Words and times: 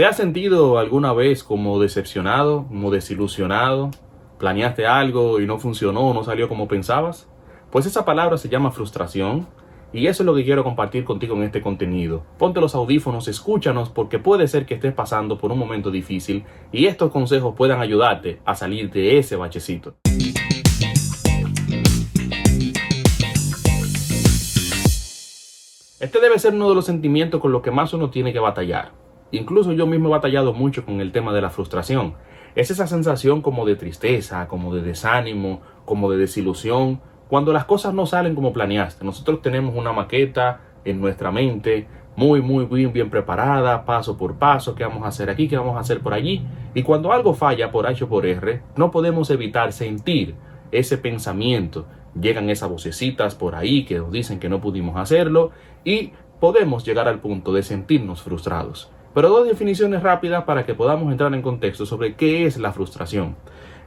¿Te 0.00 0.06
has 0.06 0.16
sentido 0.16 0.78
alguna 0.78 1.12
vez 1.12 1.44
como 1.44 1.78
decepcionado, 1.78 2.66
como 2.68 2.90
desilusionado? 2.90 3.90
¿Planeaste 4.38 4.86
algo 4.86 5.40
y 5.40 5.46
no 5.46 5.58
funcionó, 5.58 6.14
no 6.14 6.24
salió 6.24 6.48
como 6.48 6.68
pensabas? 6.68 7.28
Pues 7.70 7.84
esa 7.84 8.06
palabra 8.06 8.38
se 8.38 8.48
llama 8.48 8.70
frustración 8.70 9.46
y 9.92 10.06
eso 10.06 10.22
es 10.22 10.26
lo 10.26 10.34
que 10.34 10.42
quiero 10.42 10.64
compartir 10.64 11.04
contigo 11.04 11.36
en 11.36 11.42
este 11.42 11.60
contenido. 11.60 12.24
Ponte 12.38 12.62
los 12.62 12.74
audífonos, 12.74 13.28
escúchanos 13.28 13.90
porque 13.90 14.18
puede 14.18 14.48
ser 14.48 14.64
que 14.64 14.72
estés 14.72 14.94
pasando 14.94 15.36
por 15.36 15.52
un 15.52 15.58
momento 15.58 15.90
difícil 15.90 16.46
y 16.72 16.86
estos 16.86 17.12
consejos 17.12 17.54
puedan 17.54 17.82
ayudarte 17.82 18.40
a 18.46 18.54
salir 18.54 18.90
de 18.90 19.18
ese 19.18 19.36
bachecito. 19.36 19.96
Este 26.00 26.20
debe 26.22 26.38
ser 26.38 26.54
uno 26.54 26.70
de 26.70 26.74
los 26.74 26.86
sentimientos 26.86 27.38
con 27.38 27.52
los 27.52 27.60
que 27.60 27.70
más 27.70 27.92
uno 27.92 28.08
tiene 28.08 28.32
que 28.32 28.38
batallar. 28.38 29.09
Incluso 29.32 29.72
yo 29.72 29.86
mismo 29.86 30.08
he 30.08 30.12
batallado 30.12 30.52
mucho 30.52 30.84
con 30.84 31.00
el 31.00 31.12
tema 31.12 31.32
de 31.32 31.40
la 31.40 31.50
frustración. 31.50 32.14
Es 32.54 32.70
esa 32.70 32.86
sensación 32.86 33.42
como 33.42 33.64
de 33.64 33.76
tristeza, 33.76 34.48
como 34.48 34.74
de 34.74 34.82
desánimo, 34.82 35.60
como 35.84 36.10
de 36.10 36.18
desilusión, 36.18 37.00
cuando 37.28 37.52
las 37.52 37.64
cosas 37.64 37.94
no 37.94 38.06
salen 38.06 38.34
como 38.34 38.52
planeaste. 38.52 39.04
Nosotros 39.04 39.40
tenemos 39.40 39.76
una 39.76 39.92
maqueta 39.92 40.60
en 40.84 41.00
nuestra 41.00 41.30
mente, 41.30 41.86
muy, 42.16 42.42
muy 42.42 42.64
bien, 42.64 42.92
bien 42.92 43.08
preparada, 43.08 43.84
paso 43.84 44.16
por 44.16 44.36
paso, 44.36 44.74
qué 44.74 44.84
vamos 44.84 45.04
a 45.04 45.08
hacer 45.08 45.30
aquí, 45.30 45.46
qué 45.46 45.56
vamos 45.56 45.76
a 45.76 45.80
hacer 45.80 46.00
por 46.00 46.12
allí. 46.12 46.44
Y 46.74 46.82
cuando 46.82 47.12
algo 47.12 47.34
falla 47.34 47.70
por 47.70 47.86
H 47.86 48.04
o 48.04 48.08
por 48.08 48.26
R, 48.26 48.62
no 48.76 48.90
podemos 48.90 49.30
evitar 49.30 49.72
sentir 49.72 50.34
ese 50.72 50.98
pensamiento, 50.98 51.86
llegan 52.20 52.50
esas 52.50 52.68
vocecitas 52.68 53.34
por 53.34 53.54
ahí 53.54 53.84
que 53.84 53.98
nos 53.98 54.10
dicen 54.10 54.40
que 54.40 54.48
no 54.48 54.60
pudimos 54.60 54.96
hacerlo 54.96 55.52
y 55.84 56.12
podemos 56.40 56.84
llegar 56.84 57.06
al 57.06 57.20
punto 57.20 57.52
de 57.52 57.62
sentirnos 57.62 58.22
frustrados. 58.22 58.90
Pero 59.12 59.28
dos 59.28 59.48
definiciones 59.48 60.02
rápidas 60.02 60.44
para 60.44 60.64
que 60.64 60.74
podamos 60.74 61.10
entrar 61.10 61.34
en 61.34 61.42
contexto 61.42 61.84
sobre 61.84 62.14
qué 62.14 62.46
es 62.46 62.56
la 62.56 62.72
frustración. 62.72 63.36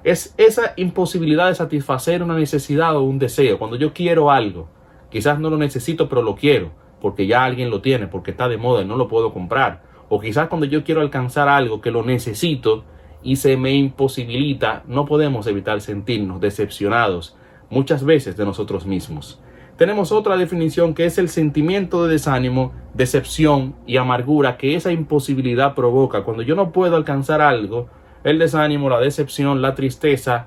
Es 0.03 0.35
esa 0.37 0.73
imposibilidad 0.75 1.47
de 1.47 1.55
satisfacer 1.55 2.21
una 2.21 2.35
necesidad 2.35 2.95
o 2.97 3.03
un 3.03 3.19
deseo. 3.19 3.57
Cuando 3.57 3.77
yo 3.77 3.93
quiero 3.93 4.31
algo, 4.31 4.67
quizás 5.09 5.39
no 5.39 5.49
lo 5.49 5.57
necesito, 5.57 6.09
pero 6.09 6.21
lo 6.21 6.35
quiero, 6.35 6.71
porque 6.99 7.25
ya 7.25 7.45
alguien 7.45 7.69
lo 7.69 7.81
tiene, 7.81 8.07
porque 8.07 8.31
está 8.31 8.49
de 8.49 8.57
moda 8.57 8.81
y 8.81 8.85
no 8.85 8.97
lo 8.97 9.07
puedo 9.07 9.31
comprar. 9.31 9.81
O 10.09 10.19
quizás 10.19 10.49
cuando 10.49 10.65
yo 10.65 10.83
quiero 10.83 10.99
alcanzar 10.99 11.47
algo 11.47 11.79
que 11.79 11.91
lo 11.91 12.03
necesito 12.03 12.83
y 13.23 13.37
se 13.37 13.55
me 13.55 13.71
imposibilita, 13.71 14.83
no 14.87 15.05
podemos 15.05 15.47
evitar 15.47 15.79
sentirnos 15.79 16.41
decepcionados, 16.41 17.37
muchas 17.69 18.03
veces 18.03 18.35
de 18.35 18.43
nosotros 18.43 18.85
mismos. 18.85 19.39
Tenemos 19.77 20.11
otra 20.11 20.37
definición 20.37 20.93
que 20.93 21.05
es 21.05 21.17
el 21.17 21.29
sentimiento 21.29 22.05
de 22.05 22.13
desánimo, 22.13 22.73
decepción 22.93 23.75
y 23.87 23.97
amargura 23.97 24.55
que 24.55 24.75
esa 24.75 24.91
imposibilidad 24.91 25.73
provoca. 25.73 26.23
Cuando 26.23 26.43
yo 26.43 26.55
no 26.55 26.71
puedo 26.71 26.95
alcanzar 26.95 27.41
algo, 27.41 27.89
el 28.23 28.37
desánimo, 28.37 28.87
la 28.87 28.99
decepción, 28.99 29.63
la 29.63 29.73
tristeza 29.73 30.45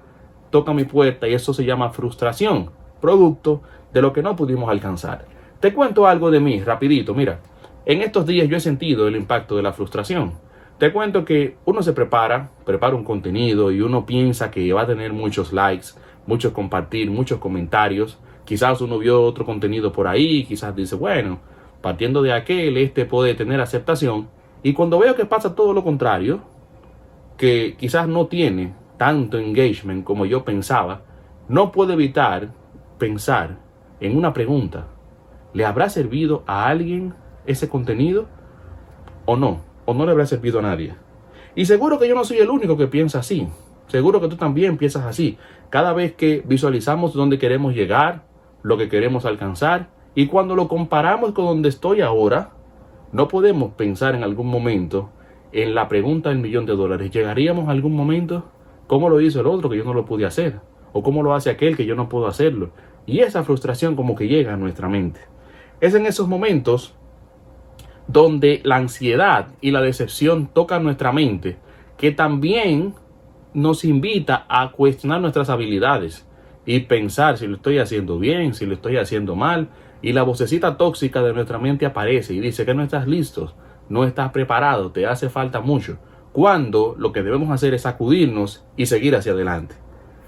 toca 0.50 0.72
mi 0.72 0.84
puerta 0.84 1.26
y 1.26 1.34
eso 1.34 1.52
se 1.52 1.64
llama 1.64 1.90
frustración, 1.90 2.70
producto 3.00 3.62
de 3.92 4.00
lo 4.00 4.12
que 4.12 4.22
no 4.22 4.36
pudimos 4.36 4.70
alcanzar. 4.70 5.26
Te 5.58 5.74
cuento 5.74 6.06
algo 6.06 6.30
de 6.30 6.38
mí, 6.38 6.60
rapidito, 6.60 7.12
mira. 7.12 7.40
En 7.84 8.02
estos 8.02 8.26
días 8.26 8.48
yo 8.48 8.56
he 8.56 8.60
sentido 8.60 9.08
el 9.08 9.16
impacto 9.16 9.56
de 9.56 9.62
la 9.62 9.72
frustración. 9.72 10.34
Te 10.78 10.92
cuento 10.92 11.24
que 11.24 11.56
uno 11.64 11.82
se 11.82 11.92
prepara, 11.92 12.50
prepara 12.64 12.94
un 12.94 13.02
contenido 13.02 13.72
y 13.72 13.80
uno 13.80 14.06
piensa 14.06 14.50
que 14.50 14.72
va 14.72 14.82
a 14.82 14.86
tener 14.86 15.12
muchos 15.12 15.52
likes, 15.52 15.88
muchos 16.26 16.52
compartir, 16.52 17.10
muchos 17.10 17.38
comentarios. 17.38 18.18
Quizás 18.46 18.80
uno 18.80 18.98
vio 18.98 19.22
otro 19.22 19.44
contenido 19.44 19.92
por 19.92 20.06
ahí, 20.06 20.44
quizás 20.44 20.74
dice, 20.74 20.94
bueno, 20.94 21.40
partiendo 21.82 22.22
de 22.22 22.32
aquel, 22.32 22.76
este 22.78 23.04
puede 23.04 23.34
tener 23.34 23.60
aceptación. 23.60 24.28
Y 24.62 24.72
cuando 24.72 24.98
veo 24.98 25.16
que 25.16 25.26
pasa 25.26 25.54
todo 25.54 25.72
lo 25.72 25.82
contrario, 25.82 26.40
que 27.36 27.76
quizás 27.76 28.08
no 28.08 28.28
tiene 28.28 28.72
tanto 28.96 29.38
engagement 29.38 30.04
como 30.04 30.26
yo 30.26 30.44
pensaba, 30.44 31.02
no 31.48 31.72
puedo 31.72 31.92
evitar 31.92 32.52
pensar 32.98 33.58
en 34.00 34.16
una 34.16 34.32
pregunta. 34.32 34.86
¿Le 35.52 35.64
habrá 35.64 35.88
servido 35.88 36.44
a 36.46 36.68
alguien 36.68 37.14
ese 37.46 37.68
contenido 37.68 38.26
o 39.24 39.36
no? 39.36 39.60
¿O 39.86 39.94
no 39.94 40.06
le 40.06 40.12
habrá 40.12 40.26
servido 40.26 40.60
a 40.60 40.62
nadie? 40.62 40.94
Y 41.56 41.64
seguro 41.64 41.98
que 41.98 42.08
yo 42.08 42.14
no 42.14 42.24
soy 42.24 42.38
el 42.38 42.50
único 42.50 42.76
que 42.76 42.86
piensa 42.86 43.20
así. 43.20 43.48
Seguro 43.88 44.20
que 44.20 44.28
tú 44.28 44.36
también 44.36 44.76
piensas 44.76 45.04
así. 45.04 45.38
Cada 45.70 45.92
vez 45.92 46.14
que 46.14 46.42
visualizamos 46.46 47.14
dónde 47.14 47.38
queremos 47.38 47.74
llegar, 47.74 48.24
lo 48.66 48.76
que 48.76 48.88
queremos 48.88 49.24
alcanzar, 49.24 49.90
y 50.16 50.26
cuando 50.26 50.56
lo 50.56 50.66
comparamos 50.66 51.30
con 51.30 51.44
donde 51.44 51.68
estoy 51.68 52.00
ahora, 52.00 52.50
no 53.12 53.28
podemos 53.28 53.74
pensar 53.74 54.16
en 54.16 54.24
algún 54.24 54.48
momento 54.48 55.10
en 55.52 55.76
la 55.76 55.88
pregunta 55.88 56.30
del 56.30 56.40
millón 56.40 56.66
de 56.66 56.74
dólares. 56.74 57.12
¿Llegaríamos 57.12 57.68
a 57.68 57.70
algún 57.70 57.94
momento? 57.94 58.46
¿Cómo 58.88 59.08
lo 59.08 59.20
hizo 59.20 59.40
el 59.40 59.46
otro 59.46 59.70
que 59.70 59.76
yo 59.76 59.84
no 59.84 59.94
lo 59.94 60.04
pude 60.04 60.26
hacer? 60.26 60.58
¿O 60.92 61.04
cómo 61.04 61.22
lo 61.22 61.32
hace 61.32 61.48
aquel 61.48 61.76
que 61.76 61.86
yo 61.86 61.94
no 61.94 62.08
puedo 62.08 62.26
hacerlo? 62.26 62.70
Y 63.06 63.20
esa 63.20 63.44
frustración 63.44 63.94
como 63.94 64.16
que 64.16 64.26
llega 64.26 64.54
a 64.54 64.56
nuestra 64.56 64.88
mente. 64.88 65.20
Es 65.80 65.94
en 65.94 66.04
esos 66.04 66.26
momentos 66.26 66.92
donde 68.08 68.62
la 68.64 68.76
ansiedad 68.76 69.46
y 69.60 69.70
la 69.70 69.80
decepción 69.80 70.48
tocan 70.48 70.82
nuestra 70.82 71.12
mente, 71.12 71.56
que 71.98 72.10
también 72.10 72.94
nos 73.54 73.84
invita 73.84 74.44
a 74.48 74.72
cuestionar 74.72 75.20
nuestras 75.20 75.50
habilidades 75.50 76.26
y 76.66 76.80
pensar 76.80 77.38
si 77.38 77.46
lo 77.46 77.56
estoy 77.56 77.78
haciendo 77.78 78.18
bien, 78.18 78.52
si 78.52 78.66
lo 78.66 78.74
estoy 78.74 78.98
haciendo 78.98 79.36
mal. 79.36 79.68
Y 80.02 80.12
la 80.12 80.24
vocecita 80.24 80.76
tóxica 80.76 81.22
de 81.22 81.32
nuestra 81.32 81.58
mente 81.58 81.86
aparece 81.86 82.34
y 82.34 82.40
dice 82.40 82.66
que 82.66 82.74
no 82.74 82.82
estás 82.82 83.06
listo, 83.06 83.54
no 83.88 84.04
estás 84.04 84.32
preparado, 84.32 84.90
te 84.90 85.06
hace 85.06 85.30
falta 85.30 85.60
mucho. 85.60 85.98
Cuando 86.32 86.94
lo 86.98 87.12
que 87.12 87.22
debemos 87.22 87.50
hacer 87.50 87.72
es 87.72 87.82
sacudirnos 87.82 88.66
y 88.76 88.86
seguir 88.86 89.16
hacia 89.16 89.32
adelante. 89.32 89.76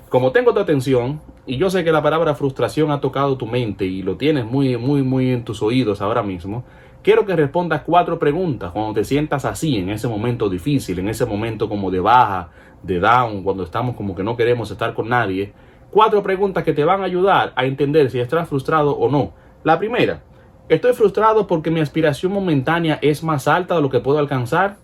Como 0.09 0.33
tengo 0.33 0.55
tu 0.55 0.61
atención 0.61 1.21
y 1.45 1.59
yo 1.59 1.69
sé 1.69 1.85
que 1.85 1.93
la 1.93 2.03
palabra 2.03 2.35
frustración 2.35 2.91
ha 2.91 3.01
tocado 3.01 3.37
tu 3.37 3.47
mente 3.47 3.85
y 3.85 4.03
lo 4.03 4.17
tienes 4.17 4.47
muy, 4.47 4.79
muy, 4.79 5.03
muy 5.03 5.33
en 5.33 5.45
tus 5.45 5.61
oídos 5.63 6.01
ahora 6.01 6.23
mismo, 6.23 6.65
quiero 7.03 7.27
que 7.27 7.37
respondas 7.37 7.83
cuatro 7.85 8.19
preguntas 8.19 8.71
cuando 8.73 8.95
te 8.95 9.05
sientas 9.05 9.45
así, 9.45 9.77
en 9.77 9.91
ese 9.91 10.09
momento 10.09 10.49
difícil, 10.49 10.99
en 10.99 11.09
ese 11.09 11.27
momento 11.27 11.69
como 11.69 11.91
de 11.91 12.01
baja, 12.01 12.51
de 12.83 13.01
down, 13.01 13.43
cuando 13.43 13.65
estamos 13.65 13.97
como 13.97 14.15
que 14.15 14.23
no 14.23 14.37
queremos 14.37 14.71
estar 14.71 14.95
con 14.95 15.09
nadie, 15.09 15.53
cuatro 15.91 16.23
preguntas 16.23 16.65
que 16.65 16.73
te 16.73 16.85
van 16.85 17.03
a 17.03 17.05
ayudar 17.05 17.53
a 17.57 17.65
entender 17.65 18.11
si 18.11 18.21
estás 18.21 18.49
frustrado 18.49 18.97
o 18.97 19.11
no. 19.11 19.33
La 19.65 19.79
primera, 19.79 20.23
¿estoy 20.69 20.93
frustrado 20.93 21.47
porque 21.47 21.71
mi 21.71 21.81
aspiración 21.81 22.33
momentánea 22.33 22.99
es 23.03 23.23
más 23.23 23.49
alta 23.49 23.77
de 23.77 23.83
lo 23.83 23.91
que 23.91 24.01
puedo 24.01 24.19
alcanzar? 24.19 24.77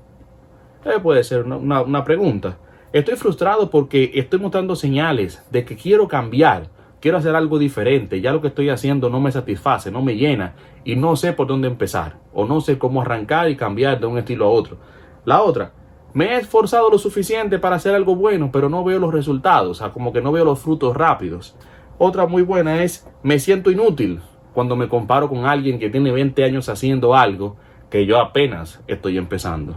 Eh, 0.84 0.98
puede 1.02 1.24
ser 1.24 1.42
una, 1.44 1.82
una 1.82 2.04
pregunta. 2.04 2.58
Estoy 2.92 3.16
frustrado 3.16 3.70
porque 3.70 4.12
estoy 4.14 4.38
mostrando 4.38 4.76
señales 4.76 5.44
de 5.50 5.64
que 5.64 5.76
quiero 5.76 6.06
cambiar, 6.06 6.68
quiero 7.00 7.18
hacer 7.18 7.34
algo 7.34 7.58
diferente, 7.58 8.20
ya 8.20 8.32
lo 8.32 8.40
que 8.40 8.48
estoy 8.48 8.68
haciendo 8.68 9.10
no 9.10 9.20
me 9.20 9.32
satisface, 9.32 9.90
no 9.90 10.00
me 10.00 10.16
llena 10.16 10.54
y 10.84 10.96
no 10.96 11.16
sé 11.16 11.32
por 11.32 11.46
dónde 11.46 11.68
empezar 11.68 12.18
o 12.32 12.46
no 12.46 12.60
sé 12.60 12.78
cómo 12.78 13.02
arrancar 13.02 13.50
y 13.50 13.56
cambiar 13.56 13.98
de 13.98 14.06
un 14.06 14.18
estilo 14.18 14.46
a 14.46 14.50
otro. 14.50 14.76
La 15.24 15.42
otra, 15.42 15.72
me 16.14 16.26
he 16.26 16.36
esforzado 16.38 16.90
lo 16.90 16.98
suficiente 16.98 17.58
para 17.58 17.76
hacer 17.76 17.92
algo 17.92 18.14
bueno, 18.14 18.50
pero 18.52 18.68
no 18.68 18.84
veo 18.84 19.00
los 19.00 19.12
resultados, 19.12 19.70
o 19.70 19.74
sea, 19.74 19.92
como 19.92 20.12
que 20.12 20.22
no 20.22 20.30
veo 20.30 20.44
los 20.44 20.60
frutos 20.60 20.96
rápidos. 20.96 21.56
Otra 21.98 22.26
muy 22.26 22.42
buena 22.42 22.84
es, 22.84 23.06
me 23.24 23.40
siento 23.40 23.70
inútil 23.72 24.20
cuando 24.52 24.76
me 24.76 24.88
comparo 24.88 25.28
con 25.28 25.44
alguien 25.44 25.80
que 25.80 25.90
tiene 25.90 26.12
20 26.12 26.44
años 26.44 26.68
haciendo 26.68 27.16
algo 27.16 27.56
que 27.90 28.06
yo 28.06 28.20
apenas 28.20 28.80
estoy 28.86 29.18
empezando. 29.18 29.76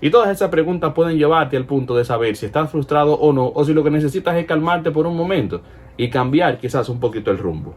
Y 0.00 0.10
todas 0.10 0.30
esas 0.30 0.50
preguntas 0.50 0.92
pueden 0.92 1.18
llevarte 1.18 1.56
al 1.56 1.66
punto 1.66 1.96
de 1.96 2.04
saber 2.04 2.34
si 2.34 2.46
estás 2.46 2.70
frustrado 2.70 3.14
o 3.14 3.32
no, 3.32 3.46
o 3.46 3.64
si 3.64 3.72
lo 3.72 3.84
que 3.84 3.90
necesitas 3.90 4.36
es 4.36 4.46
calmarte 4.46 4.90
por 4.90 5.06
un 5.06 5.16
momento 5.16 5.62
y 5.96 6.10
cambiar 6.10 6.58
quizás 6.58 6.88
un 6.88 6.98
poquito 6.98 7.30
el 7.30 7.38
rumbo. 7.38 7.76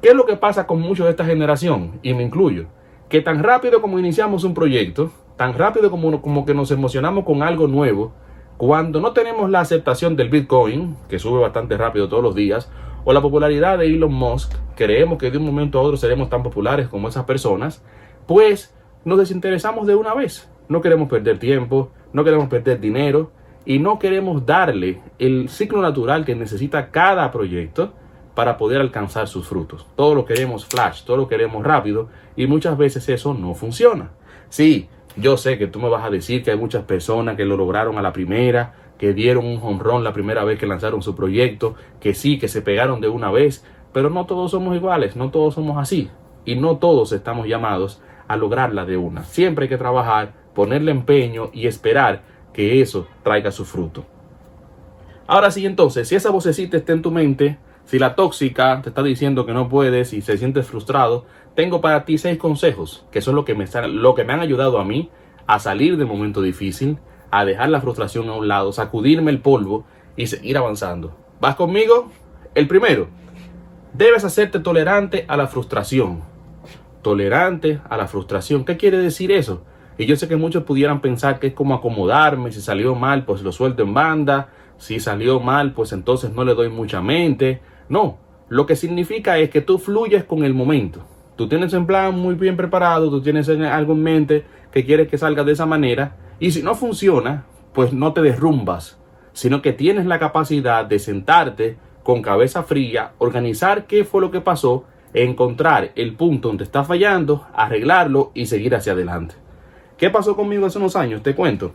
¿Qué 0.00 0.10
es 0.10 0.14
lo 0.14 0.24
que 0.24 0.36
pasa 0.36 0.68
con 0.68 0.80
muchos 0.80 1.06
de 1.06 1.10
esta 1.10 1.24
generación? 1.24 1.98
Y 2.02 2.14
me 2.14 2.22
incluyo. 2.22 2.66
Que 3.08 3.20
tan 3.20 3.42
rápido 3.42 3.80
como 3.80 3.98
iniciamos 3.98 4.44
un 4.44 4.54
proyecto, 4.54 5.10
tan 5.36 5.54
rápido 5.54 5.90
como, 5.90 6.22
como 6.22 6.44
que 6.44 6.54
nos 6.54 6.70
emocionamos 6.70 7.24
con 7.24 7.42
algo 7.42 7.66
nuevo, 7.66 8.12
cuando 8.56 9.00
no 9.00 9.12
tenemos 9.12 9.50
la 9.50 9.60
aceptación 9.60 10.14
del 10.14 10.28
Bitcoin, 10.28 10.96
que 11.08 11.18
sube 11.18 11.40
bastante 11.40 11.76
rápido 11.76 12.08
todos 12.08 12.22
los 12.22 12.34
días, 12.34 12.70
o 13.04 13.12
la 13.12 13.20
popularidad 13.20 13.78
de 13.78 13.86
Elon 13.86 14.12
Musk, 14.12 14.54
creemos 14.76 15.18
que 15.18 15.30
de 15.30 15.38
un 15.38 15.44
momento 15.44 15.78
a 15.78 15.82
otro 15.82 15.96
seremos 15.96 16.28
tan 16.28 16.42
populares 16.42 16.88
como 16.88 17.08
esas 17.08 17.24
personas, 17.24 17.82
pues 18.26 18.74
nos 19.04 19.18
desinteresamos 19.18 19.86
de 19.86 19.96
una 19.96 20.14
vez. 20.14 20.48
No 20.68 20.80
queremos 20.80 21.08
perder 21.08 21.38
tiempo, 21.38 21.90
no 22.12 22.22
queremos 22.24 22.48
perder 22.48 22.78
dinero 22.78 23.32
y 23.64 23.78
no 23.78 23.98
queremos 23.98 24.46
darle 24.46 25.00
el 25.18 25.48
ciclo 25.48 25.82
natural 25.82 26.24
que 26.24 26.34
necesita 26.34 26.90
cada 26.90 27.30
proyecto 27.30 27.92
para 28.34 28.56
poder 28.56 28.80
alcanzar 28.80 29.28
sus 29.28 29.46
frutos. 29.46 29.86
Todo 29.96 30.14
lo 30.14 30.24
queremos 30.24 30.64
flash, 30.64 31.02
todo 31.04 31.16
lo 31.16 31.28
queremos 31.28 31.64
rápido 31.64 32.08
y 32.36 32.46
muchas 32.46 32.78
veces 32.78 33.08
eso 33.08 33.34
no 33.34 33.54
funciona. 33.54 34.10
Sí, 34.48 34.88
yo 35.16 35.36
sé 35.36 35.58
que 35.58 35.66
tú 35.66 35.78
me 35.78 35.88
vas 35.88 36.04
a 36.04 36.10
decir 36.10 36.42
que 36.42 36.50
hay 36.50 36.56
muchas 36.56 36.84
personas 36.84 37.36
que 37.36 37.44
lo 37.44 37.56
lograron 37.56 37.98
a 37.98 38.02
la 38.02 38.12
primera, 38.12 38.74
que 38.98 39.14
dieron 39.14 39.46
un 39.46 39.58
home 39.62 40.02
la 40.02 40.12
primera 40.12 40.44
vez 40.44 40.58
que 40.58 40.66
lanzaron 40.66 41.02
su 41.02 41.14
proyecto, 41.14 41.74
que 42.00 42.14
sí, 42.14 42.38
que 42.38 42.48
se 42.48 42.62
pegaron 42.62 43.00
de 43.00 43.08
una 43.08 43.30
vez, 43.30 43.64
pero 43.92 44.10
no 44.10 44.26
todos 44.26 44.50
somos 44.50 44.76
iguales, 44.76 45.16
no 45.16 45.30
todos 45.30 45.54
somos 45.54 45.78
así 45.78 46.10
y 46.44 46.56
no 46.56 46.76
todos 46.78 47.12
estamos 47.12 47.46
llamados 47.46 48.00
a 48.28 48.36
lograrla 48.36 48.84
de 48.84 48.96
una. 48.96 49.24
Siempre 49.24 49.64
hay 49.64 49.68
que 49.68 49.78
trabajar 49.78 50.34
ponerle 50.54 50.90
empeño 50.90 51.50
y 51.52 51.66
esperar 51.66 52.22
que 52.52 52.80
eso 52.80 53.06
traiga 53.22 53.50
su 53.50 53.64
fruto. 53.64 54.04
Ahora 55.26 55.50
sí, 55.50 55.64
entonces, 55.66 56.08
si 56.08 56.14
esa 56.14 56.30
vocecita 56.30 56.76
está 56.76 56.92
en 56.92 57.02
tu 57.02 57.10
mente, 57.10 57.58
si 57.84 57.98
la 57.98 58.14
tóxica 58.14 58.80
te 58.82 58.88
está 58.88 59.02
diciendo 59.02 59.44
que 59.44 59.52
no 59.52 59.68
puedes 59.68 60.12
y 60.12 60.22
se 60.22 60.38
sientes 60.38 60.66
frustrado, 60.66 61.26
tengo 61.54 61.80
para 61.80 62.04
ti 62.04 62.18
seis 62.18 62.38
consejos, 62.38 63.04
que 63.10 63.20
son 63.20 63.34
lo 63.34 63.44
que 63.44 63.54
me, 63.54 63.66
lo 63.88 64.14
que 64.14 64.24
me 64.24 64.32
han 64.32 64.40
ayudado 64.40 64.78
a 64.78 64.84
mí 64.84 65.10
a 65.46 65.58
salir 65.58 65.96
del 65.96 66.06
momento 66.06 66.40
difícil, 66.40 66.98
a 67.30 67.44
dejar 67.44 67.68
la 67.68 67.80
frustración 67.80 68.28
a 68.28 68.34
un 68.34 68.48
lado, 68.48 68.72
sacudirme 68.72 69.30
el 69.30 69.40
polvo 69.40 69.84
y 70.16 70.26
seguir 70.26 70.56
avanzando. 70.56 71.16
¿Vas 71.40 71.56
conmigo? 71.56 72.10
El 72.54 72.68
primero, 72.68 73.08
debes 73.92 74.24
hacerte 74.24 74.60
tolerante 74.60 75.24
a 75.28 75.36
la 75.36 75.46
frustración. 75.46 76.22
Tolerante 77.02 77.80
a 77.88 77.96
la 77.96 78.06
frustración. 78.06 78.64
¿Qué 78.64 78.76
quiere 78.76 78.98
decir 78.98 79.32
eso? 79.32 79.64
Y 79.98 80.06
yo 80.06 80.16
sé 80.16 80.28
que 80.28 80.36
muchos 80.36 80.64
pudieran 80.64 81.00
pensar 81.00 81.38
que 81.38 81.48
es 81.48 81.52
como 81.52 81.74
acomodarme, 81.74 82.52
si 82.52 82.60
salió 82.60 82.94
mal, 82.94 83.24
pues 83.24 83.42
lo 83.42 83.52
suelto 83.52 83.82
en 83.82 83.92
banda, 83.92 84.48
si 84.82 84.98
salió 84.98 85.38
mal, 85.38 85.74
pues 85.74 85.92
entonces 85.92 86.32
no 86.32 86.42
le 86.42 86.56
doy 86.56 86.68
mucha 86.68 87.00
mente. 87.00 87.60
No, 87.88 88.18
lo 88.48 88.66
que 88.66 88.74
significa 88.74 89.38
es 89.38 89.48
que 89.48 89.60
tú 89.60 89.78
fluyes 89.78 90.24
con 90.24 90.42
el 90.42 90.54
momento. 90.54 91.04
Tú 91.36 91.48
tienes 91.48 91.72
un 91.72 91.86
plan 91.86 92.18
muy 92.18 92.34
bien 92.34 92.56
preparado, 92.56 93.08
tú 93.08 93.22
tienes 93.22 93.48
algo 93.48 93.92
en 93.92 94.02
mente 94.02 94.44
que 94.72 94.84
quieres 94.84 95.06
que 95.06 95.18
salga 95.18 95.44
de 95.44 95.52
esa 95.52 95.66
manera, 95.66 96.16
y 96.40 96.50
si 96.50 96.64
no 96.64 96.74
funciona, 96.74 97.44
pues 97.72 97.92
no 97.92 98.12
te 98.12 98.22
derrumbas, 98.22 98.98
sino 99.32 99.62
que 99.62 99.72
tienes 99.72 100.04
la 100.04 100.18
capacidad 100.18 100.84
de 100.84 100.98
sentarte 100.98 101.76
con 102.02 102.20
cabeza 102.20 102.64
fría, 102.64 103.12
organizar 103.18 103.86
qué 103.86 104.02
fue 104.02 104.20
lo 104.20 104.32
que 104.32 104.40
pasó, 104.40 104.84
encontrar 105.14 105.92
el 105.94 106.16
punto 106.16 106.48
donde 106.48 106.64
está 106.64 106.82
fallando, 106.82 107.46
arreglarlo 107.54 108.32
y 108.34 108.46
seguir 108.46 108.74
hacia 108.74 108.94
adelante. 108.94 109.36
¿Qué 109.96 110.10
pasó 110.10 110.34
conmigo 110.34 110.66
hace 110.66 110.78
unos 110.78 110.96
años? 110.96 111.22
Te 111.22 111.36
cuento. 111.36 111.72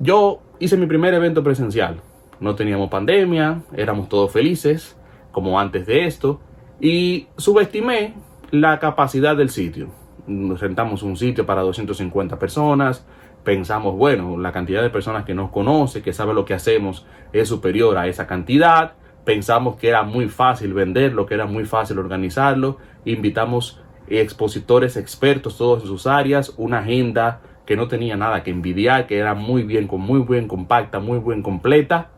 Yo 0.00 0.40
hice 0.60 0.76
mi 0.76 0.86
primer 0.86 1.12
evento 1.14 1.42
presencial. 1.42 2.00
No 2.38 2.54
teníamos 2.54 2.88
pandemia, 2.88 3.62
éramos 3.76 4.08
todos 4.08 4.30
felices, 4.30 4.96
como 5.32 5.58
antes 5.58 5.86
de 5.86 6.06
esto, 6.06 6.40
y 6.80 7.26
subestimé 7.36 8.14
la 8.52 8.78
capacidad 8.78 9.36
del 9.36 9.50
sitio. 9.50 9.88
Rentamos 10.26 11.02
un 11.02 11.16
sitio 11.16 11.46
para 11.46 11.62
250 11.62 12.38
personas, 12.38 13.04
pensamos, 13.42 13.96
bueno, 13.96 14.38
la 14.38 14.52
cantidad 14.52 14.82
de 14.82 14.90
personas 14.90 15.24
que 15.24 15.34
nos 15.34 15.50
conoce, 15.50 16.00
que 16.00 16.12
sabe 16.12 16.32
lo 16.32 16.44
que 16.44 16.54
hacemos, 16.54 17.04
es 17.32 17.48
superior 17.48 17.98
a 17.98 18.06
esa 18.06 18.28
cantidad. 18.28 18.92
Pensamos 19.24 19.76
que 19.76 19.88
era 19.88 20.04
muy 20.04 20.28
fácil 20.28 20.74
venderlo, 20.74 21.26
que 21.26 21.34
era 21.34 21.46
muy 21.46 21.64
fácil 21.64 21.98
organizarlo. 21.98 22.76
Invitamos 23.04 23.80
expositores 24.06 24.96
expertos 24.96 25.58
todos 25.58 25.82
en 25.82 25.88
sus 25.88 26.06
áreas, 26.06 26.54
una 26.56 26.78
agenda 26.78 27.40
que 27.68 27.76
no 27.76 27.86
tenía 27.86 28.16
nada 28.16 28.42
que 28.42 28.50
envidiar, 28.50 29.06
que 29.06 29.18
era 29.18 29.34
muy 29.34 29.62
bien, 29.62 29.88
con 29.88 30.00
muy 30.00 30.20
bien 30.20 30.48
compacta, 30.48 31.00
muy 31.00 31.18
bien 31.18 31.42
completa. 31.42 32.08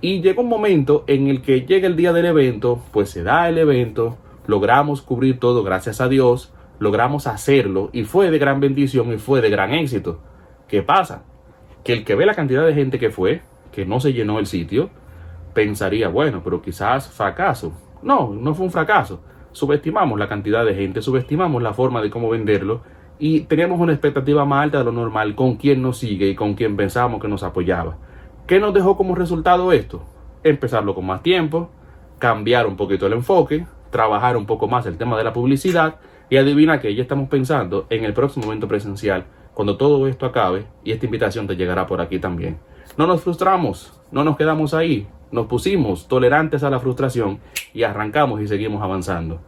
Y 0.00 0.20
llega 0.20 0.42
un 0.42 0.48
momento 0.48 1.04
en 1.06 1.28
el 1.28 1.42
que 1.42 1.60
llega 1.60 1.86
el 1.86 1.94
día 1.94 2.12
del 2.12 2.26
evento, 2.26 2.82
pues 2.90 3.08
se 3.08 3.22
da 3.22 3.48
el 3.48 3.58
evento, 3.58 4.18
logramos 4.48 5.00
cubrir 5.00 5.38
todo 5.38 5.62
gracias 5.62 6.00
a 6.00 6.08
Dios, 6.08 6.52
logramos 6.80 7.28
hacerlo 7.28 7.90
y 7.92 8.02
fue 8.02 8.32
de 8.32 8.38
gran 8.40 8.58
bendición 8.58 9.12
y 9.12 9.18
fue 9.18 9.40
de 9.40 9.48
gran 9.48 9.72
éxito. 9.72 10.18
¿Qué 10.66 10.82
pasa? 10.82 11.22
Que 11.84 11.92
el 11.92 12.04
que 12.04 12.16
ve 12.16 12.26
la 12.26 12.34
cantidad 12.34 12.66
de 12.66 12.74
gente 12.74 12.98
que 12.98 13.10
fue, 13.10 13.42
que 13.70 13.86
no 13.86 14.00
se 14.00 14.12
llenó 14.12 14.40
el 14.40 14.46
sitio, 14.46 14.90
pensaría, 15.54 16.08
bueno, 16.08 16.40
pero 16.42 16.60
quizás 16.60 17.08
fracaso. 17.10 17.72
No, 18.02 18.34
no 18.34 18.56
fue 18.56 18.66
un 18.66 18.72
fracaso. 18.72 19.22
Subestimamos 19.52 20.18
la 20.18 20.28
cantidad 20.28 20.64
de 20.64 20.74
gente, 20.74 21.00
subestimamos 21.00 21.62
la 21.62 21.74
forma 21.74 22.02
de 22.02 22.10
cómo 22.10 22.28
venderlo 22.28 22.82
y 23.18 23.40
teníamos 23.40 23.80
una 23.80 23.92
expectativa 23.92 24.44
más 24.44 24.64
alta 24.64 24.78
de 24.78 24.84
lo 24.84 24.92
normal 24.92 25.34
con 25.34 25.56
quien 25.56 25.82
nos 25.82 25.98
sigue 25.98 26.28
y 26.28 26.34
con 26.34 26.54
quien 26.54 26.76
pensamos 26.76 27.20
que 27.20 27.28
nos 27.28 27.42
apoyaba. 27.42 27.96
¿Qué 28.46 28.60
nos 28.60 28.74
dejó 28.74 28.96
como 28.96 29.14
resultado 29.14 29.72
esto? 29.72 30.02
Empezarlo 30.42 30.94
con 30.94 31.06
más 31.06 31.22
tiempo, 31.22 31.70
cambiar 32.18 32.66
un 32.66 32.76
poquito 32.76 33.06
el 33.06 33.14
enfoque, 33.14 33.66
trabajar 33.90 34.36
un 34.36 34.46
poco 34.46 34.68
más 34.68 34.86
el 34.86 34.98
tema 34.98 35.16
de 35.16 35.24
la 35.24 35.32
publicidad 35.32 35.96
y 36.28 36.36
adivina 36.36 36.80
que 36.80 36.94
ya 36.94 37.02
estamos 37.02 37.28
pensando 37.28 37.86
en 37.90 38.04
el 38.04 38.12
próximo 38.12 38.46
evento 38.46 38.68
presencial 38.68 39.24
cuando 39.54 39.76
todo 39.76 40.06
esto 40.08 40.26
acabe 40.26 40.66
y 40.82 40.92
esta 40.92 41.06
invitación 41.06 41.46
te 41.46 41.56
llegará 41.56 41.86
por 41.86 42.00
aquí 42.00 42.18
también. 42.18 42.58
No 42.98 43.06
nos 43.06 43.22
frustramos, 43.22 43.98
no 44.10 44.24
nos 44.24 44.36
quedamos 44.36 44.74
ahí, 44.74 45.06
nos 45.30 45.46
pusimos 45.46 46.08
tolerantes 46.08 46.62
a 46.64 46.70
la 46.70 46.80
frustración 46.80 47.38
y 47.72 47.84
arrancamos 47.84 48.40
y 48.40 48.48
seguimos 48.48 48.82
avanzando. 48.82 49.40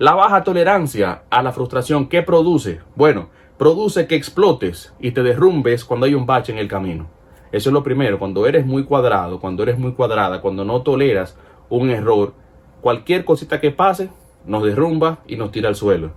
La 0.00 0.14
baja 0.14 0.44
tolerancia 0.44 1.24
a 1.28 1.42
la 1.42 1.52
frustración, 1.52 2.08
¿qué 2.08 2.22
produce? 2.22 2.80
Bueno, 2.96 3.28
produce 3.58 4.06
que 4.06 4.14
explotes 4.14 4.94
y 4.98 5.10
te 5.10 5.22
derrumbes 5.22 5.84
cuando 5.84 6.06
hay 6.06 6.14
un 6.14 6.24
bache 6.24 6.52
en 6.52 6.58
el 6.58 6.68
camino. 6.68 7.10
Eso 7.52 7.68
es 7.68 7.74
lo 7.74 7.82
primero, 7.82 8.18
cuando 8.18 8.46
eres 8.46 8.64
muy 8.64 8.84
cuadrado, 8.84 9.40
cuando 9.40 9.62
eres 9.62 9.78
muy 9.78 9.92
cuadrada, 9.92 10.40
cuando 10.40 10.64
no 10.64 10.80
toleras 10.80 11.36
un 11.68 11.90
error, 11.90 12.32
cualquier 12.80 13.26
cosita 13.26 13.60
que 13.60 13.72
pase 13.72 14.08
nos 14.46 14.62
derrumba 14.62 15.18
y 15.26 15.36
nos 15.36 15.52
tira 15.52 15.68
al 15.68 15.74
suelo. 15.74 16.12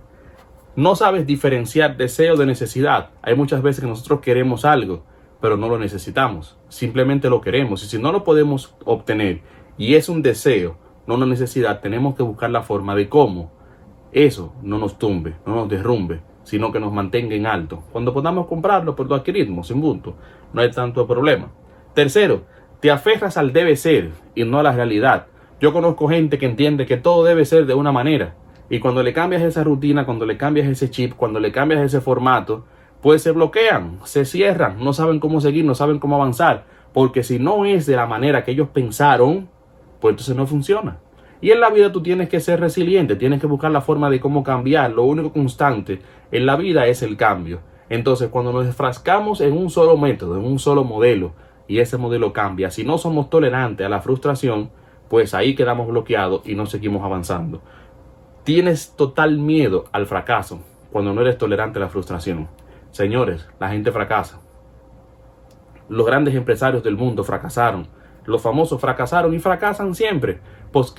No 0.76 0.96
sabes 0.96 1.26
diferenciar 1.26 1.98
deseo 1.98 2.36
de 2.36 2.46
necesidad. 2.46 3.10
Hay 3.20 3.36
muchas 3.36 3.60
veces 3.60 3.82
que 3.82 3.90
nosotros 3.90 4.20
queremos 4.20 4.64
algo, 4.64 5.04
pero 5.42 5.58
no 5.58 5.68
lo 5.68 5.78
necesitamos. 5.78 6.56
Simplemente 6.70 7.28
lo 7.28 7.42
queremos. 7.42 7.84
Y 7.84 7.88
si 7.88 7.98
no 7.98 8.12
lo 8.12 8.24
podemos 8.24 8.74
obtener 8.86 9.42
y 9.76 9.96
es 9.96 10.08
un 10.08 10.22
deseo, 10.22 10.78
no 11.06 11.16
una 11.16 11.26
necesidad, 11.26 11.82
tenemos 11.82 12.14
que 12.14 12.22
buscar 12.22 12.48
la 12.48 12.62
forma 12.62 12.94
de 12.94 13.10
cómo 13.10 13.52
eso 14.14 14.54
no 14.62 14.78
nos 14.78 14.96
tumbe, 14.96 15.34
no 15.44 15.56
nos 15.56 15.68
derrumbe, 15.68 16.20
sino 16.44 16.70
que 16.70 16.78
nos 16.78 16.92
mantenga 16.92 17.34
en 17.34 17.46
alto. 17.46 17.82
Cuando 17.90 18.14
podamos 18.14 18.46
comprarlo, 18.46 18.94
pues 18.94 19.08
lo 19.08 19.16
adquirimos 19.16 19.66
sin 19.66 19.80
punto. 19.80 20.14
No 20.52 20.62
hay 20.62 20.70
tanto 20.70 21.06
problema. 21.06 21.50
Tercero, 21.94 22.42
te 22.80 22.92
aferras 22.92 23.36
al 23.36 23.52
debe 23.52 23.74
ser 23.76 24.12
y 24.36 24.44
no 24.44 24.60
a 24.60 24.62
la 24.62 24.72
realidad. 24.72 25.26
Yo 25.60 25.72
conozco 25.72 26.08
gente 26.08 26.38
que 26.38 26.46
entiende 26.46 26.86
que 26.86 26.96
todo 26.96 27.24
debe 27.24 27.44
ser 27.44 27.66
de 27.66 27.74
una 27.74 27.90
manera. 27.90 28.36
Y 28.70 28.78
cuando 28.78 29.02
le 29.02 29.12
cambias 29.12 29.42
esa 29.42 29.64
rutina, 29.64 30.06
cuando 30.06 30.26
le 30.26 30.36
cambias 30.36 30.68
ese 30.68 30.90
chip, 30.90 31.14
cuando 31.14 31.40
le 31.40 31.50
cambias 31.50 31.80
ese 31.82 32.00
formato, 32.00 32.64
pues 33.02 33.22
se 33.22 33.32
bloquean, 33.32 33.98
se 34.04 34.24
cierran, 34.24 34.82
no 34.82 34.92
saben 34.92 35.20
cómo 35.20 35.40
seguir, 35.40 35.64
no 35.64 35.74
saben 35.74 35.98
cómo 35.98 36.16
avanzar. 36.16 36.66
Porque 36.92 37.24
si 37.24 37.40
no 37.40 37.64
es 37.64 37.86
de 37.86 37.96
la 37.96 38.06
manera 38.06 38.44
que 38.44 38.52
ellos 38.52 38.68
pensaron, 38.68 39.48
pues 40.00 40.12
entonces 40.12 40.36
no 40.36 40.46
funciona. 40.46 40.98
Y 41.44 41.50
en 41.50 41.60
la 41.60 41.68
vida 41.68 41.92
tú 41.92 42.02
tienes 42.02 42.30
que 42.30 42.40
ser 42.40 42.58
resiliente, 42.58 43.16
tienes 43.16 43.38
que 43.38 43.46
buscar 43.46 43.70
la 43.70 43.82
forma 43.82 44.08
de 44.08 44.18
cómo 44.18 44.42
cambiar. 44.42 44.92
Lo 44.92 45.02
único 45.02 45.30
constante 45.30 46.00
en 46.32 46.46
la 46.46 46.56
vida 46.56 46.86
es 46.86 47.02
el 47.02 47.18
cambio. 47.18 47.60
Entonces, 47.90 48.30
cuando 48.30 48.50
nos 48.50 48.64
enfrascamos 48.64 49.42
en 49.42 49.52
un 49.52 49.68
solo 49.68 49.98
método, 49.98 50.38
en 50.38 50.46
un 50.46 50.58
solo 50.58 50.84
modelo, 50.84 51.32
y 51.68 51.80
ese 51.80 51.98
modelo 51.98 52.32
cambia, 52.32 52.70
si 52.70 52.82
no 52.82 52.96
somos 52.96 53.28
tolerantes 53.28 53.84
a 53.84 53.90
la 53.90 54.00
frustración, 54.00 54.70
pues 55.10 55.34
ahí 55.34 55.54
quedamos 55.54 55.86
bloqueados 55.86 56.48
y 56.48 56.54
no 56.54 56.64
seguimos 56.64 57.04
avanzando. 57.04 57.60
Tienes 58.44 58.96
total 58.96 59.36
miedo 59.36 59.84
al 59.92 60.06
fracaso 60.06 60.60
cuando 60.90 61.12
no 61.12 61.20
eres 61.20 61.36
tolerante 61.36 61.78
a 61.78 61.82
la 61.82 61.90
frustración. 61.90 62.48
Señores, 62.90 63.46
la 63.60 63.68
gente 63.68 63.92
fracasa. 63.92 64.40
Los 65.90 66.06
grandes 66.06 66.34
empresarios 66.36 66.82
del 66.82 66.96
mundo 66.96 67.22
fracasaron. 67.22 67.86
Los 68.26 68.42
famosos 68.42 68.80
fracasaron 68.80 69.34
y 69.34 69.38
fracasan 69.38 69.94
siempre 69.94 70.40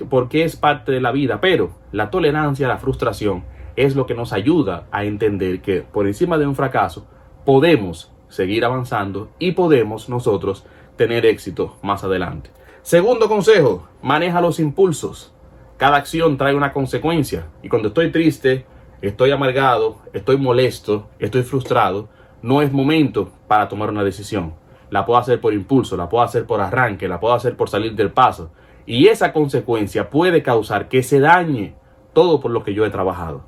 porque 0.10 0.44
es 0.44 0.55
parte 0.55 0.91
de 0.91 1.01
la 1.01 1.12
vida, 1.12 1.41
pero 1.41 1.72
la 1.91 2.10
tolerancia 2.10 2.65
a 2.65 2.70
la 2.70 2.77
frustración 2.77 3.44
es 3.75 3.96
lo 3.96 4.05
que 4.05 4.13
nos 4.13 4.32
ayuda 4.32 4.88
a 4.91 5.03
entender 5.03 5.62
que 5.62 5.82
por 5.82 6.08
encima 6.08 6.38
de 6.38 6.48
un 6.48 6.55
fracaso 6.55 7.08
podemos 7.44 8.12
seguir 8.29 8.63
avanzando 8.63 9.29
y 9.38 9.51
podemos 9.51 10.08
nosotros 10.08 10.65
tener 10.96 11.25
éxito 11.25 11.77
más 11.82 12.03
adelante. 12.03 12.51
Segundo 12.82 13.27
consejo, 13.27 13.88
maneja 14.01 14.41
los 14.41 14.60
impulsos. 14.60 15.34
Cada 15.77 15.98
acción 15.98 16.38
trae 16.38 16.55
una 16.55 16.72
consecuencia 16.72 17.48
y 17.62 17.67
cuando 17.67 17.89
estoy 17.89 18.12
triste, 18.12 18.65
estoy 19.01 19.32
amargado, 19.32 19.98
estoy 20.13 20.38
molesto, 20.38 21.10
estoy 21.20 21.44
frustrado, 21.44 22.08
no 22.41 22.62
es 22.62 22.72
momento 22.72 23.32
para 23.48 23.67
tomar 23.67 23.89
una 23.89 24.03
decisión. 24.03 24.53
La 24.89 25.06
puedo 25.06 25.20
hacer 25.20 25.42
por 25.42 25.54
impulso, 25.54 25.98
la 25.98 26.10
puedo 26.10 26.24
hacer 26.24 26.46
por 26.46 26.62
arranque, 26.62 27.08
la 27.08 27.20
puedo 27.20 27.34
hacer 27.34 27.56
por 27.56 27.70
salir 27.70 27.96
del 27.96 28.12
paso, 28.12 28.51
y 28.86 29.08
esa 29.08 29.34
consecuencia 29.34 30.10
puede 30.10 30.44
causar 30.44 30.88
que 30.88 31.04
se 31.04 31.20
dañe 31.20 31.75
todo 32.13 32.39
por 32.39 32.51
lo 32.51 32.63
que 32.63 32.74
yo 32.74 32.86
he 32.86 32.89
trabajado. 32.89 33.44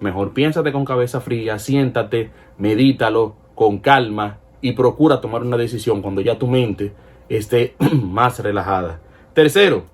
Mejor 0.00 0.32
piénsate 0.32 0.72
con 0.72 0.84
cabeza 0.84 1.20
fría, 1.20 1.58
siéntate, 1.58 2.30
medítalo 2.58 3.36
con 3.54 3.78
calma 3.78 4.38
y 4.60 4.72
procura 4.72 5.20
tomar 5.20 5.42
una 5.42 5.56
decisión 5.56 6.02
cuando 6.02 6.20
ya 6.20 6.38
tu 6.38 6.46
mente 6.46 6.92
esté 7.28 7.74
más 8.02 8.38
relajada. 8.40 9.00
Tercero, 9.34 9.84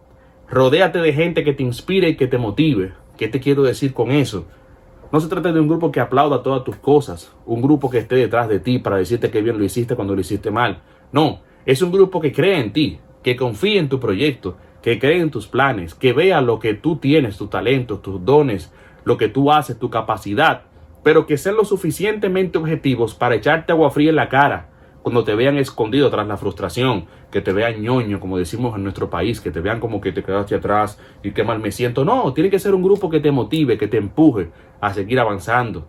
rodéate 0.49 1.01
de 1.01 1.13
gente 1.13 1.45
que 1.45 1.53
te 1.53 1.63
inspire 1.63 2.09
y 2.11 2.17
que 2.17 2.27
te 2.27 2.39
motive. 2.39 2.93
¿Qué 3.17 3.29
te 3.29 3.41
quiero 3.41 3.63
decir 3.63 3.93
con 3.93 4.11
eso? 4.11 4.47
No 5.13 5.21
se 5.21 5.29
trata 5.29 5.53
de 5.53 5.61
un 5.61 5.69
grupo 5.69 5.93
que 5.93 6.01
aplauda 6.01 6.43
todas 6.43 6.65
tus 6.65 6.77
cosas, 6.77 7.33
un 7.47 7.63
grupo 7.63 7.89
que 7.89 7.99
esté 7.99 8.17
detrás 8.17 8.49
de 8.49 8.59
ti 8.59 8.79
para 8.79 8.97
decirte 8.97 9.31
que 9.31 9.41
bien 9.41 9.59
lo 9.59 9.65
hiciste 9.65 9.95
cuando 9.95 10.15
lo 10.15 10.21
hiciste 10.21 10.51
mal. 10.51 10.83
No, 11.13 11.41
es 11.65 11.81
un 11.81 11.93
grupo 11.93 12.21
que 12.21 12.33
cree 12.33 12.59
en 12.59 12.73
ti, 12.73 12.99
que 13.23 13.37
confía 13.37 13.79
en 13.79 13.89
tu 13.89 14.01
proyecto, 14.01 14.57
que 14.83 14.99
cree 14.99 15.21
en 15.21 15.31
tus 15.31 15.47
planes, 15.47 15.95
que 15.95 16.13
vea 16.13 16.41
lo 16.41 16.59
que 16.59 16.75
tú 16.75 16.97
tienes, 16.97 17.37
tus 17.37 17.51
talentos, 17.51 18.03
tus 18.03 18.25
dones, 18.25 18.73
lo 19.05 19.17
que 19.17 19.29
tú 19.29 19.53
haces, 19.53 19.79
tu 19.79 19.91
capacidad, 19.91 20.63
pero 21.05 21.27
que 21.27 21.39
sean 21.39 21.57
lo 21.57 21.65
suficientemente 21.65 22.59
objetivos 22.59 23.15
para 23.15 23.37
echarte 23.37 23.73
agua 23.73 23.91
fría 23.91 24.11
en 24.11 24.17
la 24.17 24.29
cara 24.29 24.71
cuando 25.07 25.23
te 25.23 25.37
vean 25.37 25.57
escondido 25.57 26.11
tras 26.11 26.27
la 26.27 26.37
frustración, 26.37 27.07
que 27.31 27.41
te 27.41 27.53
vean 27.53 27.81
ñoño, 27.81 28.19
como 28.19 28.39
decimos 28.39 28.75
en 28.75 28.83
nuestro 28.83 29.09
país, 29.09 29.41
que 29.41 29.53
te 29.53 29.61
vean 29.61 29.79
como 29.79 30.01
que 30.01 30.11
te 30.11 30.25
quedaste 30.25 30.57
atrás 30.57 30.99
y 31.23 31.31
qué 31.31 31.45
mal 31.45 31.61
me 31.61 31.71
siento. 31.71 32.05
No, 32.05 32.33
tiene 32.33 32.51
que 32.51 32.59
ser 32.59 32.75
un 32.75 32.83
grupo 32.83 33.09
que 33.09 33.21
te 33.21 33.31
motive, 33.31 33.79
que 33.79 33.87
te 33.87 33.99
empuje 33.99 34.51
a 34.81 34.93
seguir 34.93 35.21
avanzando, 35.21 35.87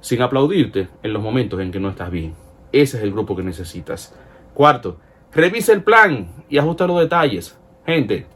sin 0.00 0.20
aplaudirte 0.20 0.88
en 1.04 1.12
los 1.12 1.22
momentos 1.22 1.60
en 1.60 1.70
que 1.70 1.78
no 1.78 1.90
estás 1.90 2.10
bien. 2.10 2.34
Ese 2.72 2.96
es 2.96 3.04
el 3.04 3.12
grupo 3.12 3.36
que 3.36 3.44
necesitas. 3.44 4.18
Cuarto, 4.52 4.98
revisa 5.30 5.72
el 5.72 5.84
plan 5.84 6.32
y 6.48 6.58
ajusta 6.58 6.88
los 6.88 6.98
detalles. 6.98 7.56
Gente, 7.86 8.26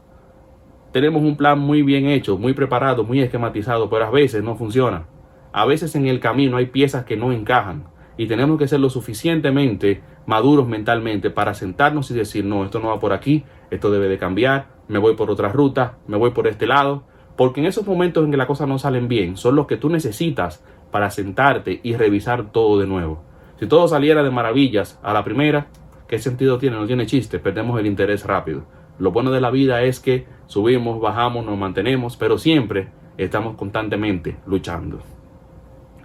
tenemos 0.93 1.23
un 1.23 1.35
plan 1.35 1.59
muy 1.59 1.81
bien 1.81 2.05
hecho, 2.05 2.37
muy 2.37 2.53
preparado, 2.53 3.03
muy 3.03 3.19
esquematizado, 3.19 3.89
pero 3.89 4.05
a 4.05 4.11
veces 4.11 4.41
no 4.41 4.55
funciona. 4.55 5.07
A 5.51 5.65
veces 5.65 5.93
en 5.95 6.07
el 6.07 6.21
camino 6.21 6.55
hay 6.55 6.67
piezas 6.67 7.03
que 7.03 7.17
no 7.17 7.33
encajan 7.33 7.91
y 8.15 8.27
tenemos 8.27 8.57
que 8.57 8.69
ser 8.69 8.79
lo 8.79 8.89
suficientemente 8.89 10.01
maduros 10.25 10.67
mentalmente 10.67 11.29
para 11.29 11.53
sentarnos 11.53 12.11
y 12.11 12.13
decir, 12.13 12.45
no, 12.45 12.63
esto 12.63 12.79
no 12.79 12.89
va 12.89 12.99
por 12.99 13.13
aquí, 13.13 13.43
esto 13.69 13.91
debe 13.91 14.07
de 14.07 14.17
cambiar, 14.17 14.67
me 14.87 14.99
voy 14.99 15.15
por 15.15 15.31
otra 15.31 15.49
ruta, 15.49 15.97
me 16.07 16.17
voy 16.17 16.31
por 16.31 16.47
este 16.47 16.67
lado, 16.67 17.03
porque 17.35 17.61
en 17.61 17.65
esos 17.65 17.85
momentos 17.87 18.23
en 18.23 18.31
que 18.31 18.37
las 18.37 18.47
cosas 18.47 18.67
no 18.67 18.77
salen 18.77 19.07
bien, 19.07 19.37
son 19.37 19.55
los 19.55 19.67
que 19.67 19.77
tú 19.77 19.89
necesitas 19.89 20.63
para 20.91 21.09
sentarte 21.09 21.79
y 21.83 21.95
revisar 21.95 22.51
todo 22.51 22.79
de 22.79 22.87
nuevo. 22.87 23.23
Si 23.59 23.67
todo 23.67 23.87
saliera 23.87 24.23
de 24.23 24.31
maravillas 24.31 24.99
a 25.03 25.13
la 25.13 25.23
primera, 25.23 25.67
¿qué 26.07 26.19
sentido 26.19 26.57
tiene? 26.57 26.77
No 26.77 26.87
tiene 26.87 27.05
chiste, 27.05 27.39
perdemos 27.39 27.79
el 27.79 27.85
interés 27.85 28.25
rápido. 28.25 28.63
Lo 28.99 29.11
bueno 29.11 29.31
de 29.31 29.41
la 29.41 29.49
vida 29.49 29.81
es 29.83 29.99
que 29.99 30.27
subimos, 30.47 30.99
bajamos, 30.99 31.45
nos 31.45 31.57
mantenemos, 31.57 32.17
pero 32.17 32.37
siempre 32.37 32.89
estamos 33.17 33.55
constantemente 33.55 34.37
luchando. 34.45 34.99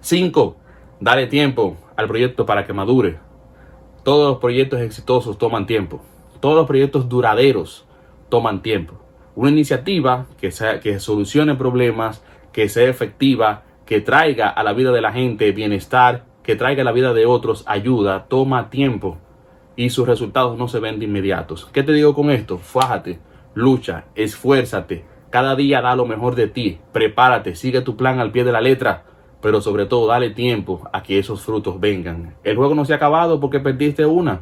5. 0.01 0.57
Dale 1.01 1.27
tiempo 1.27 1.77
al 1.97 2.07
proyecto 2.07 2.47
para 2.47 2.65
que 2.65 2.73
madure. 2.73 3.26
Todos 4.07 4.29
los 4.29 4.39
proyectos 4.39 4.81
exitosos 4.83 5.37
toman 5.37 5.67
tiempo. 5.67 6.01
Todos 6.39 6.55
los 6.55 6.69
proyectos 6.69 7.09
duraderos 7.09 7.87
toman 8.29 8.63
tiempo. 8.63 8.95
Una 9.35 9.51
iniciativa 9.51 10.27
que, 10.41 10.53
que 10.81 11.01
solucione 11.01 11.57
problemas, 11.57 12.23
que 12.53 12.69
sea 12.69 12.89
efectiva, 12.89 13.65
que 13.85 14.01
traiga 14.01 14.49
a 14.49 14.63
la 14.63 14.75
vida 14.75 14.93
de 14.93 15.01
la 15.01 15.11
gente 15.11 15.51
bienestar, 15.51 16.25
que 16.45 16.55
traiga 16.55 16.83
a 16.83 16.85
la 16.85 16.93
vida 16.93 17.15
de 17.15 17.27
otros 17.27 17.65
ayuda, 17.67 18.27
toma 18.29 18.71
tiempo 18.71 19.19
y 19.75 19.91
sus 19.91 20.07
resultados 20.07 20.57
no 20.57 20.69
se 20.69 20.79
ven 20.79 21.01
de 21.01 21.07
inmediatos. 21.07 21.69
¿Qué 21.73 21.83
te 21.83 21.91
digo 21.91 22.15
con 22.15 22.31
esto? 22.31 22.59
Fájate, 22.59 23.19
lucha, 23.55 24.05
esfuérzate, 24.15 25.05
cada 25.31 25.57
día 25.57 25.83
da 25.83 25.97
lo 25.97 26.07
mejor 26.07 26.37
de 26.37 26.47
ti, 26.47 26.79
prepárate, 26.93 27.57
sigue 27.57 27.81
tu 27.81 27.97
plan 27.97 28.21
al 28.21 28.31
pie 28.31 28.45
de 28.45 28.53
la 28.53 28.61
letra 28.61 29.03
pero 29.41 29.61
sobre 29.61 29.87
todo 29.87 30.07
dale 30.07 30.31
tiempo 30.31 30.89
a 30.93 31.03
que 31.03 31.19
esos 31.19 31.43
frutos 31.43 31.79
vengan. 31.79 32.35
El 32.43 32.57
juego 32.57 32.75
no 32.75 32.85
se 32.85 32.93
ha 32.93 32.97
acabado 32.97 33.41
porque 33.41 33.61
perdiste 33.61 34.07
una. 34.07 34.41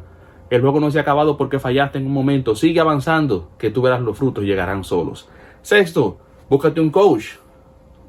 El 0.49 0.61
juego 0.61 0.79
no 0.79 0.91
se 0.91 0.99
ha 0.99 1.01
acabado 1.01 1.37
porque 1.37 1.59
fallaste 1.59 1.97
en 1.97 2.05
un 2.05 2.13
momento. 2.13 2.55
Sigue 2.55 2.79
avanzando, 2.79 3.49
que 3.57 3.71
tú 3.71 3.81
verás 3.81 4.01
los 4.01 4.17
frutos 4.17 4.43
llegarán 4.43 4.83
solos. 4.83 5.27
Sexto, 5.61 6.17
búscate 6.49 6.79
un 6.81 6.91
coach. 6.91 7.35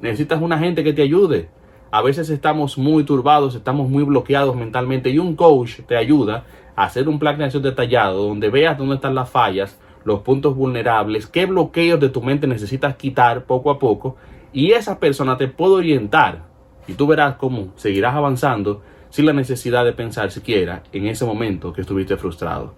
Necesitas 0.01 0.41
una 0.41 0.59
gente 0.59 0.83
que 0.83 0.93
te 0.93 1.01
ayude. 1.01 1.49
A 1.89 2.01
veces 2.01 2.29
estamos 2.29 2.77
muy 2.77 3.03
turbados, 3.03 3.55
estamos 3.55 3.89
muy 3.89 4.03
bloqueados 4.03 4.55
mentalmente 4.55 5.09
y 5.09 5.19
un 5.19 5.35
coach 5.35 5.79
te 5.87 5.95
ayuda 5.95 6.45
a 6.75 6.83
hacer 6.83 7.07
un 7.07 7.17
plan 7.17 7.37
de 7.37 7.45
acción 7.45 7.63
detallado 7.63 8.27
donde 8.27 8.49
veas 8.49 8.77
dónde 8.77 8.95
están 8.95 9.15
las 9.15 9.29
fallas, 9.29 9.79
los 10.03 10.19
puntos 10.19 10.55
vulnerables, 10.55 11.27
qué 11.27 11.45
bloqueos 11.45 11.99
de 11.99 12.09
tu 12.09 12.21
mente 12.21 12.45
necesitas 12.45 12.95
quitar 12.97 13.45
poco 13.45 13.71
a 13.71 13.79
poco 13.79 14.17
y 14.51 14.73
esa 14.73 14.99
persona 14.99 15.37
te 15.37 15.47
puede 15.47 15.75
orientar 15.75 16.46
y 16.87 16.93
tú 16.93 17.07
verás 17.07 17.35
cómo 17.35 17.73
seguirás 17.75 18.15
avanzando 18.15 18.81
sin 19.09 19.25
la 19.25 19.33
necesidad 19.33 19.85
de 19.85 19.93
pensar 19.93 20.31
siquiera 20.31 20.83
en 20.91 21.07
ese 21.07 21.25
momento 21.25 21.73
que 21.73 21.81
estuviste 21.81 22.17
frustrado. 22.17 22.73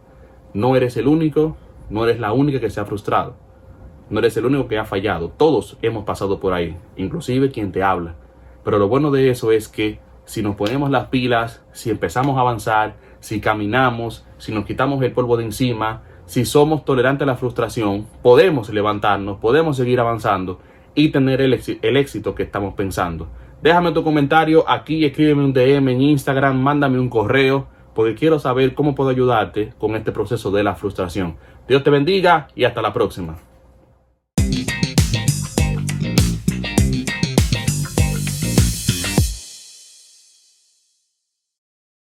No 0.53 0.75
eres 0.75 0.97
el 0.97 1.07
único, 1.07 1.57
no 1.89 2.03
eres 2.05 2.19
la 2.19 2.33
única 2.33 2.59
que 2.59 2.69
se 2.69 2.79
ha 2.79 2.85
frustrado. 2.85 3.35
No 4.09 4.19
eres 4.19 4.35
el 4.37 4.45
único 4.45 4.67
que 4.67 4.77
ha 4.77 4.85
fallado. 4.85 5.29
Todos 5.29 5.77
hemos 5.81 6.03
pasado 6.03 6.39
por 6.39 6.53
ahí, 6.53 6.75
inclusive 6.97 7.51
quien 7.51 7.71
te 7.71 7.83
habla. 7.83 8.15
Pero 8.63 8.79
lo 8.79 8.87
bueno 8.87 9.11
de 9.11 9.29
eso 9.29 9.51
es 9.51 9.67
que 9.67 9.99
si 10.25 10.41
nos 10.41 10.55
ponemos 10.55 10.89
las 10.89 11.07
pilas, 11.07 11.63
si 11.71 11.89
empezamos 11.89 12.37
a 12.37 12.41
avanzar, 12.41 12.95
si 13.19 13.41
caminamos, 13.41 14.25
si 14.37 14.51
nos 14.51 14.65
quitamos 14.65 15.01
el 15.03 15.11
polvo 15.11 15.37
de 15.37 15.45
encima, 15.45 16.03
si 16.25 16.45
somos 16.45 16.85
tolerantes 16.85 17.23
a 17.23 17.31
la 17.31 17.35
frustración, 17.35 18.05
podemos 18.21 18.69
levantarnos, 18.69 19.39
podemos 19.39 19.77
seguir 19.77 19.99
avanzando 19.99 20.59
y 20.93 21.09
tener 21.09 21.41
el, 21.41 21.53
éxito 21.53 22.35
que 22.35 22.43
estamos 22.43 22.75
pensando. 22.75 23.27
Déjame 23.61 23.91
tu 23.91 24.03
comentario 24.05 24.63
aquí, 24.69 25.03
escríbeme 25.03 25.43
un 25.43 25.51
DM 25.51 25.89
en 25.89 26.01
Instagram, 26.01 26.57
mándame 26.57 26.97
un 26.97 27.09
correo, 27.09 27.67
porque 27.93 28.15
quiero 28.15 28.39
saber 28.39 28.73
cómo 28.73 28.95
puedo 28.95 29.09
ayudarte 29.09 29.73
con 29.77 29.95
este 29.95 30.13
proceso 30.13 30.49
de 30.49 30.63
la 30.63 30.75
frustración. 30.75 31.35
Dios 31.67 31.83
te 31.83 31.89
bendiga 31.89 32.47
y 32.55 32.63
hasta 32.63 32.81
la 32.81 32.93
próxima. 32.93 33.48